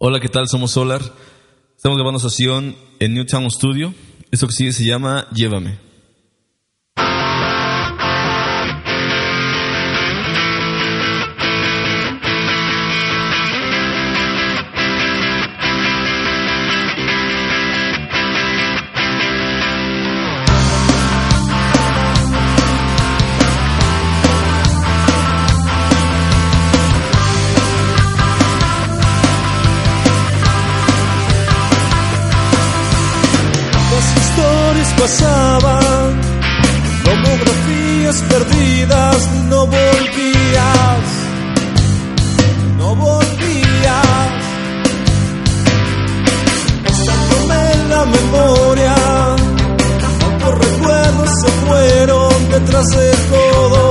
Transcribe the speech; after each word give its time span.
Hola, 0.00 0.20
¿qué 0.20 0.28
tal? 0.28 0.46
Somos 0.46 0.70
Solar. 0.70 1.02
Estamos 1.76 1.98
grabando 1.98 2.20
sesión 2.20 2.76
en 3.00 3.14
Newtown 3.14 3.50
Studio. 3.50 3.92
Esto 4.30 4.46
que 4.46 4.52
sigue 4.52 4.70
se 4.70 4.84
llama 4.84 5.26
Llévame. 5.32 5.87
Tomografías 37.04 38.22
perdidas, 38.28 39.28
no 39.48 39.66
volvías, 39.66 41.04
no 42.78 42.94
volvías. 42.94 44.32
Pasándome 46.84 47.72
en 47.72 47.90
la 47.90 48.04
memoria, 48.04 48.94
cuántos 50.20 50.58
recuerdos 50.66 51.30
se 51.42 51.50
fueron 51.66 52.50
detrás 52.50 52.86
de 52.86 53.10
todo, 53.30 53.87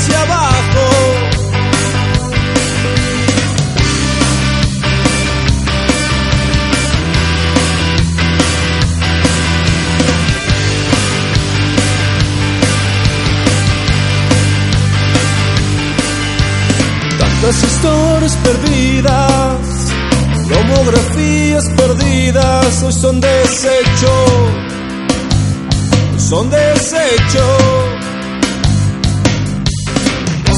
hacia 0.00 0.22
abajo. 0.22 0.86
Tantas 17.18 17.62
historias 17.64 18.36
perdidas, 18.36 19.58
tomografías 20.48 21.64
perdidas, 21.76 22.82
hoy 22.82 22.92
son 22.92 23.20
desecho, 23.20 24.24
son 26.16 26.50
desecho. 26.50 27.79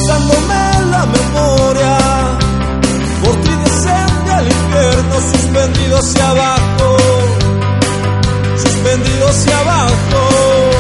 Pasándome 0.05 0.91
la 0.91 1.07
memoria, 1.07 1.97
por 3.23 3.37
ti 3.43 3.51
descendí 3.55 4.31
al 4.31 4.47
infierno, 4.49 5.21
suspendido 5.31 5.97
hacia 5.97 6.31
abajo, 6.31 6.97
suspendido 8.57 9.29
hacia 9.29 9.61
abajo. 9.61 10.72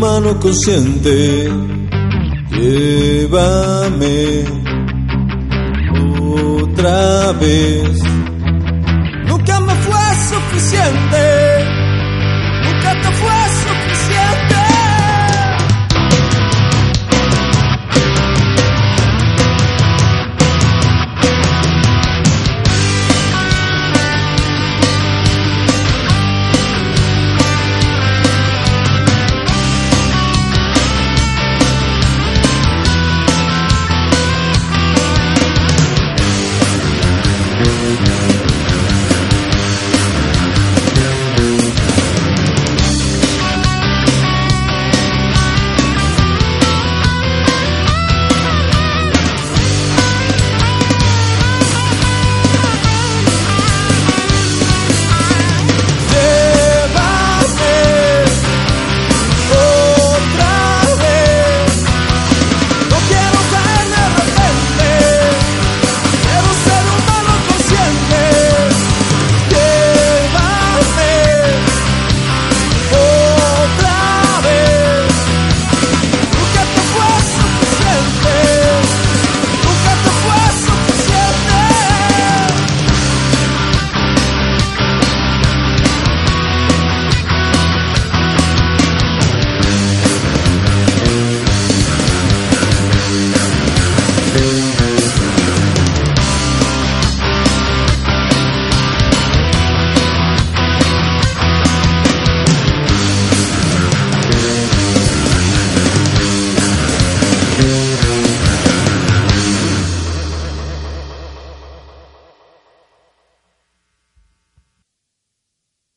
Humano 0.00 0.40
consciente. 0.40 1.50
Llévame 2.52 4.44
otra 6.62 7.32
vez. 7.32 8.09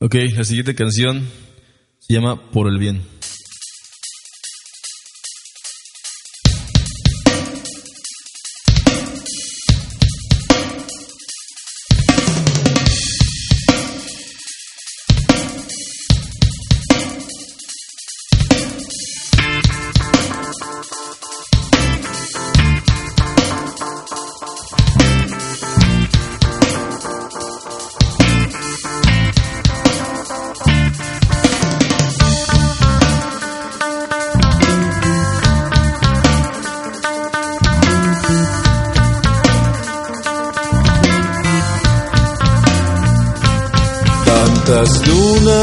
Ok, 0.06 0.16
la 0.36 0.44
siguiente 0.44 0.76
canción 0.76 1.24
se 1.98 2.14
llama 2.14 2.50
Por 2.52 2.68
el 2.68 2.78
Bien. 2.78 3.02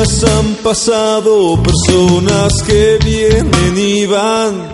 Han 0.03 0.55
pasado, 0.63 1.63
personas 1.63 2.63
que 2.67 2.99
vienen 3.05 3.77
y 3.77 4.07
van. 4.07 4.73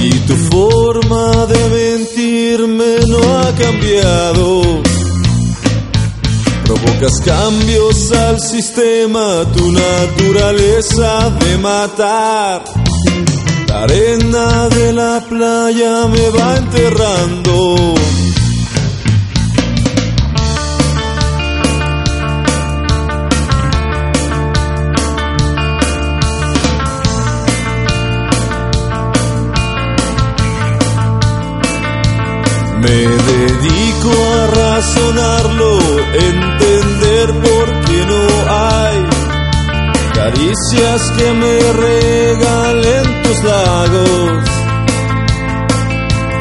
Y 0.00 0.10
tu 0.20 0.34
forma 0.50 1.44
de 1.44 1.68
mentirme 1.68 2.96
no 3.06 3.18
ha 3.38 3.54
cambiado. 3.54 4.62
Provocas 6.64 7.20
cambios 7.22 8.12
al 8.12 8.40
sistema, 8.40 9.44
tu 9.54 9.72
naturaleza 9.72 11.28
de 11.38 11.58
matar. 11.58 12.64
La 13.68 13.82
arena 13.82 14.68
de 14.70 14.92
la 14.94 15.22
playa 15.28 16.06
me 16.06 16.30
va 16.30 16.56
enterrando. 16.56 17.51
Caricias 40.62 41.10
que 41.12 41.32
me 41.32 41.72
regalen 41.72 43.22
tus 43.22 43.44
lagos. 43.44 44.48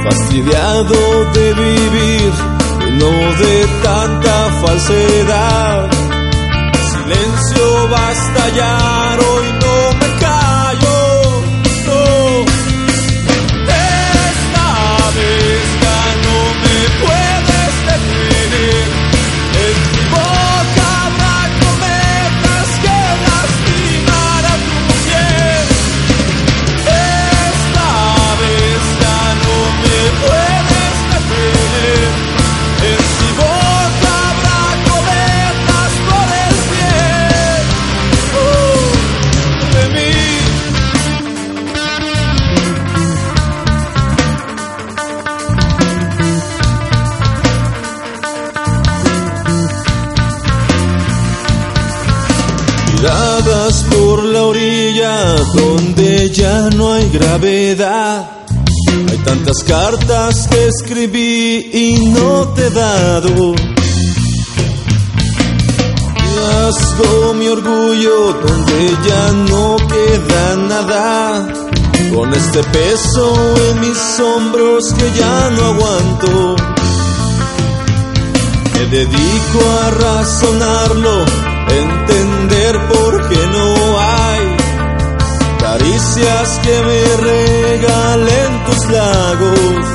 Fastidiado 0.03 1.31
de 1.33 1.53
vivir, 1.53 2.33
no 3.00 3.12
de 3.12 3.68
tanta 3.83 4.50
falsedad. 4.65 5.89
Silencio 6.91 7.89
va 7.89 8.07
a 8.07 8.12
Por 53.71 54.25
la 54.25 54.44
orilla 54.44 55.35
donde 55.53 56.29
ya 56.29 56.69
no 56.75 56.91
hay 56.91 57.09
gravedad. 57.09 58.29
Hay 59.09 59.18
tantas 59.19 59.63
cartas 59.63 60.47
que 60.50 60.68
escribí 60.68 61.69
y 61.73 62.06
no 62.07 62.50
te 62.50 62.68
he 62.68 62.69
dado. 62.69 63.56
Rasgo 66.35 67.33
mi 67.33 67.47
orgullo 67.47 68.33
donde 68.45 68.97
ya 69.07 69.31
no 69.50 69.77
queda 69.88 70.56
nada. 70.67 71.47
Con 72.13 72.33
este 72.33 72.63
peso 72.63 73.56
en 73.69 73.79
mis 73.79 74.19
hombros 74.19 74.94
que 74.97 75.12
ya 75.17 75.50
no 75.51 75.65
aguanto. 75.65 76.56
Me 78.74 78.85
dedico 78.97 79.59
a 79.81 79.91
razonarlo, 79.91 81.25
entender 81.69 82.20
por 82.79 83.29
qué 83.29 83.47
no 83.47 84.00
hay 84.00 84.57
caricias 85.59 86.59
que 86.63 86.81
me 86.88 87.03
regalen 87.18 88.65
tus 88.65 88.89
lagos. 88.89 89.85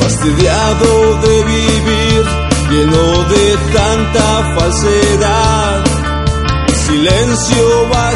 Fastidiado 0.00 1.20
de 1.22 1.44
vivir, 1.44 2.24
lleno 2.70 3.24
de 3.24 3.56
tanta 3.72 4.54
falsedad. 4.58 5.84
Silencio 6.86 7.88
va 7.92 8.08
a 8.08 8.12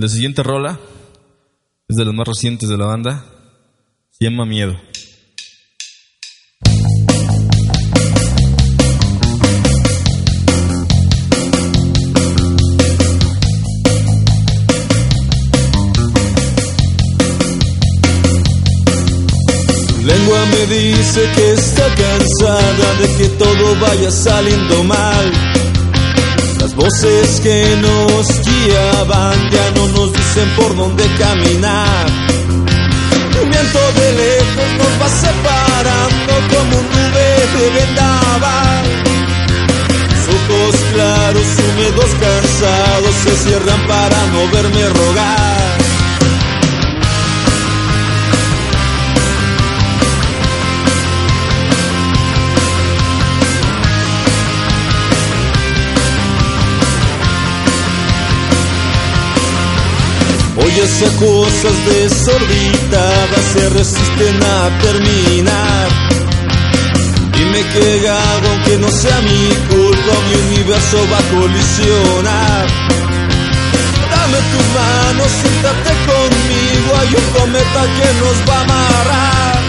La 0.00 0.06
siguiente 0.06 0.44
rola 0.44 0.78
es 1.88 1.96
de 1.96 2.04
las 2.04 2.14
más 2.14 2.28
recientes 2.28 2.68
de 2.68 2.78
la 2.78 2.86
banda. 2.86 3.24
Se 4.12 4.26
llama 4.26 4.46
Miedo. 4.46 4.76
Lengua 20.04 20.46
me 20.52 20.66
dice 20.76 21.28
que 21.34 21.52
está 21.54 21.94
cansada 21.96 22.94
de 23.00 23.16
que 23.16 23.28
todo 23.30 23.80
vaya 23.80 24.12
saliendo 24.12 24.84
mal. 24.84 25.57
Voces 26.78 27.40
que 27.40 27.76
nos 27.82 28.26
guiaban 28.40 29.50
ya 29.50 29.70
no 29.72 29.88
nos 29.88 30.12
dicen 30.12 30.48
por 30.56 30.76
dónde 30.76 31.04
caminar. 31.18 32.06
Un 33.42 33.50
viento 33.50 33.80
de 33.98 34.12
lejos 34.22 34.68
nos 34.78 34.92
va 35.00 35.08
separando 35.26 36.32
como 36.52 36.78
un 36.78 36.86
nube 36.94 37.28
de 37.54 37.64
vendaval. 37.78 38.84
ojos 40.36 40.76
claros, 40.94 41.48
húmedos, 41.58 42.10
cansados 42.20 43.14
se 43.24 43.36
cierran 43.42 43.86
para 43.86 44.26
no 44.32 44.40
verme 44.52 44.88
rogar. 44.88 45.47
Esas 60.78 61.10
cosas 61.14 61.72
desorbitadas 61.86 63.44
se 63.52 63.68
resisten 63.70 64.42
a 64.44 64.78
terminar. 64.80 65.88
Dime 67.36 67.62
que 67.72 68.08
hago 68.08 68.48
aunque 68.48 68.78
no 68.78 68.88
sea 68.88 69.20
mi 69.22 69.48
culpa, 69.74 70.12
mi 70.28 70.54
universo 70.54 70.98
va 71.10 71.18
a 71.18 71.40
colisionar. 71.40 72.66
Dame 74.08 74.38
tus 74.52 74.66
manos, 74.78 75.30
siéntate 75.40 75.90
conmigo, 76.06 76.88
hay 77.00 77.08
un 77.08 77.26
cometa 77.40 77.82
que 77.96 78.08
nos 78.20 78.38
va 78.48 78.58
a 78.58 78.62
amarrar. 78.62 79.60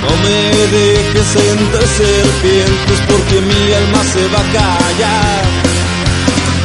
No 0.00 0.16
me 0.24 0.38
dejes 0.78 1.36
entre 1.52 1.86
serpientes 1.86 3.00
porque 3.06 3.38
mi 3.38 3.72
alma 3.74 4.02
se 4.14 4.28
va 4.28 4.40
a 4.40 4.52
callar. 4.58 5.44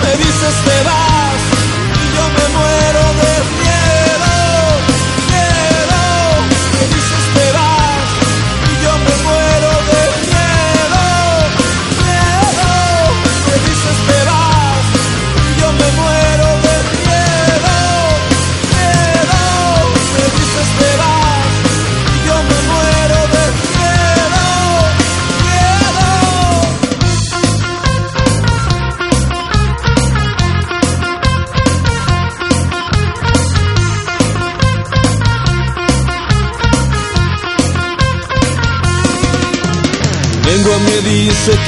Me 0.04 0.12
dices 0.24 0.56
te 0.64 0.84
vas 0.86 1.59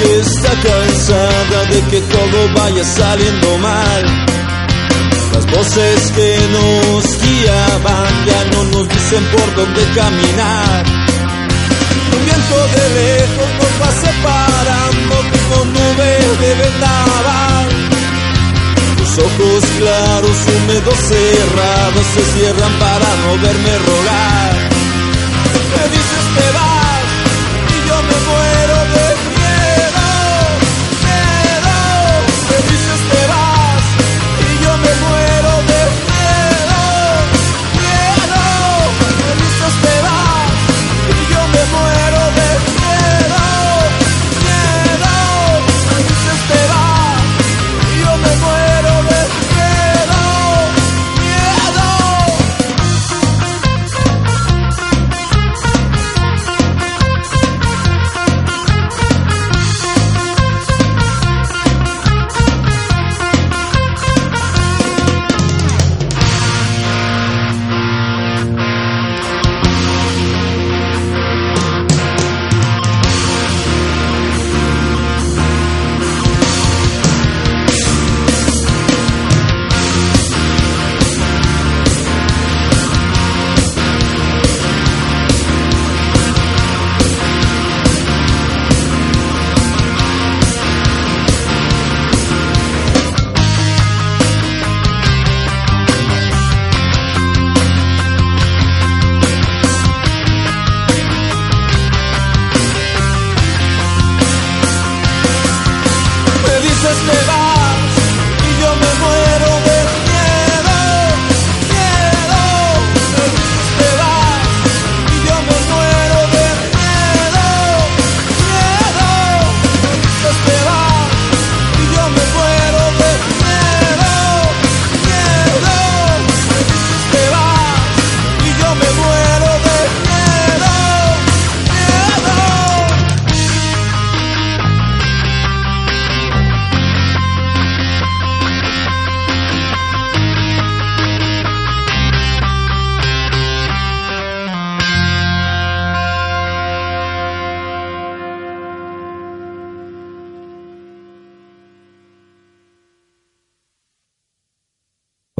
que 0.02 0.20
está 0.20 0.50
cansada 0.50 1.66
de 1.72 1.82
que 1.90 2.02
todo 2.02 2.38
vaya 2.56 2.84
saliendo 2.84 3.58
mal. 3.60 4.04
Las 5.34 5.46
voces 5.46 6.12
que 6.16 6.30
nos 6.56 7.04
guiaban 7.22 8.14
ya 8.26 8.42
no 8.52 8.64
nos 8.74 8.90
dicen 8.90 9.24
por 9.34 9.56
dónde 9.56 9.84
caminar. 9.96 10.86
Un 12.16 12.26
viento 12.26 12.58
de 12.76 12.84
lejos 13.00 13.50
nos 13.60 13.74
va 13.82 13.92
separando 14.08 15.16
como 15.34 15.66
nube 15.66 16.12
de 16.42 16.52
vendaval. 16.62 17.68
Tus 18.98 19.18
ojos 19.20 19.64
claros, 19.78 20.38
húmedos, 20.52 21.00
cerrados 21.12 22.06
se 22.14 22.24
cierran 22.34 22.74
para 22.80 23.10
no 23.24 23.32
verme 23.44 23.74
rogar. 23.90 24.54
Me 25.74 25.84
dices 25.96 26.26
te 26.36 26.52
vas 26.54 26.61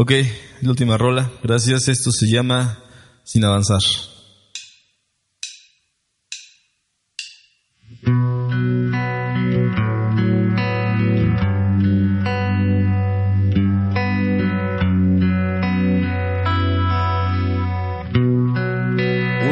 Ok, 0.02 0.14
la 0.62 0.72
última 0.72 0.98
rola. 0.98 1.32
Gracias. 1.44 1.88
Esto 1.88 2.10
se 2.12 2.26
llama 2.26 2.80
Sin 3.24 3.46
Avanzar. 3.46 3.82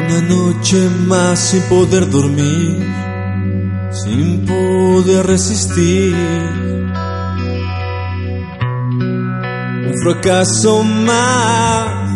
Una 0.00 0.20
noche 0.28 0.88
más 1.06 1.38
sin 1.38 1.62
poder 1.68 2.10
dormir, 2.10 2.92
sin 3.92 4.44
poder 4.44 5.26
resistir. 5.28 6.59
fracaso 10.02 10.82
más 10.82 12.10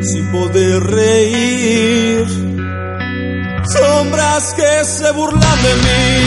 sin 0.00 0.30
poder 0.30 0.82
reír. 0.82 2.24
Sombras 3.64 4.54
que 4.54 4.84
se 4.84 5.10
burlan 5.12 5.62
de 5.62 5.74
mí. 5.74 6.24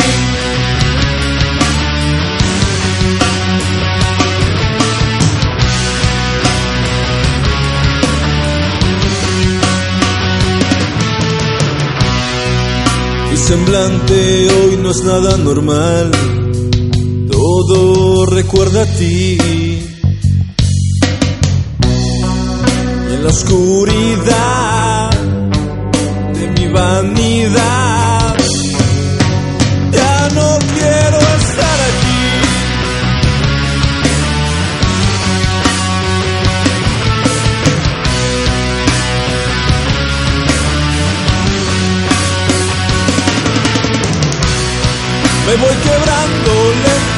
Mi 13.31 13.37
semblante 13.37 14.47
hoy 14.49 14.77
no 14.81 14.91
es 14.91 15.03
nada 15.03 15.37
normal, 15.37 16.11
todo 17.29 18.25
recuerda 18.25 18.83
a 18.83 18.85
ti 18.85 19.94
oscuridad 23.35 25.09
de 26.39 26.47
mi 26.55 26.67
vanidad, 26.71 28.37
ya 29.91 30.29
no 30.33 30.57
quiero 30.73 31.19
estar 31.39 31.79
aquí. 31.91 32.25
Me 45.45 45.55
voy 45.57 45.75
quebrando. 45.83 47.14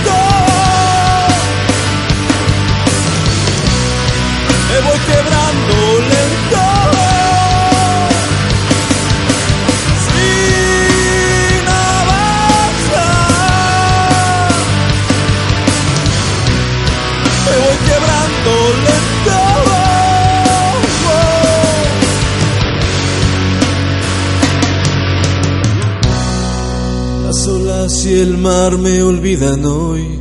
El 28.22 28.38
mar 28.38 28.78
me 28.78 29.04
olvidan 29.04 29.64
hoy, 29.66 30.20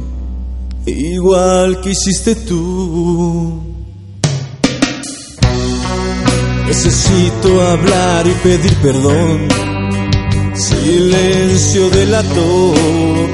igual 0.85 1.81
que 1.81 1.91
hiciste 1.91 2.35
tú. 2.35 3.63
Necesito 6.67 7.63
hablar 7.63 8.27
y 8.27 8.33
pedir 8.43 8.75
perdón, 8.83 9.49
silencio 10.55 11.89
delator. 11.91 13.29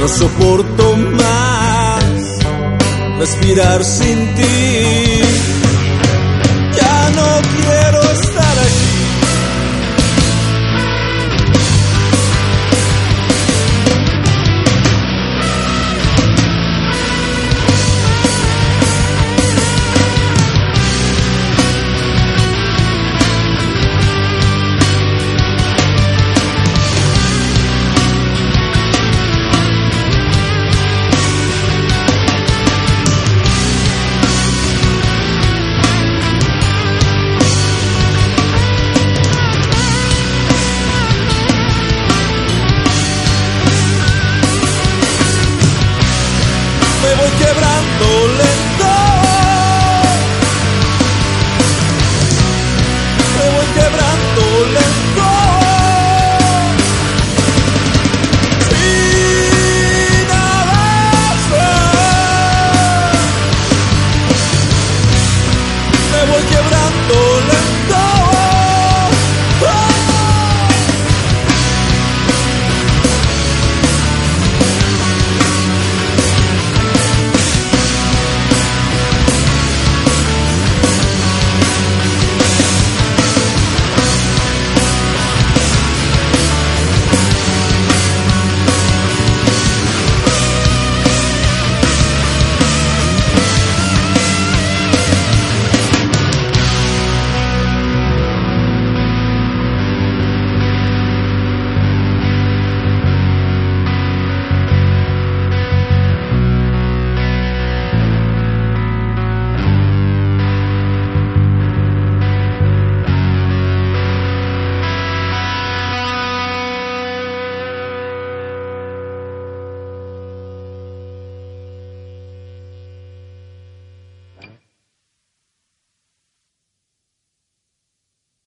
No 0.00 0.08
soporto 0.08 0.96
más 0.96 2.04
respirar 3.18 3.84
sin 3.84 4.34
ti. 4.34 5.20
Ya 6.76 7.10
no 7.14 7.40
quiero. 7.56 7.83